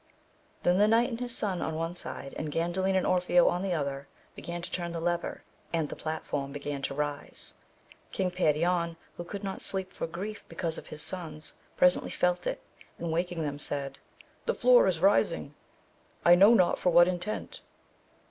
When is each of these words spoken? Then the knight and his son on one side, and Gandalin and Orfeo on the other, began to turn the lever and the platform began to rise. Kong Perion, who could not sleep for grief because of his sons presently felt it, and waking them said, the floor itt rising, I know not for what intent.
Then 0.63 0.79
the 0.79 0.87
knight 0.87 1.09
and 1.09 1.19
his 1.19 1.37
son 1.37 1.61
on 1.61 1.75
one 1.75 1.93
side, 1.95 2.33
and 2.35 2.51
Gandalin 2.51 2.95
and 2.97 3.05
Orfeo 3.05 3.47
on 3.47 3.61
the 3.61 3.75
other, 3.75 4.07
began 4.35 4.63
to 4.63 4.71
turn 4.71 4.93
the 4.93 4.99
lever 4.99 5.43
and 5.71 5.87
the 5.89 5.95
platform 5.95 6.51
began 6.51 6.81
to 6.81 6.95
rise. 6.95 7.53
Kong 8.11 8.31
Perion, 8.31 8.97
who 9.17 9.23
could 9.23 9.43
not 9.43 9.61
sleep 9.61 9.93
for 9.93 10.07
grief 10.07 10.43
because 10.49 10.79
of 10.79 10.87
his 10.87 11.03
sons 11.03 11.53
presently 11.77 12.09
felt 12.09 12.47
it, 12.47 12.63
and 12.97 13.11
waking 13.11 13.43
them 13.43 13.59
said, 13.59 13.99
the 14.47 14.55
floor 14.55 14.87
itt 14.87 15.01
rising, 15.03 15.53
I 16.25 16.33
know 16.33 16.55
not 16.55 16.79
for 16.79 16.89
what 16.89 17.07
intent. 17.07 17.61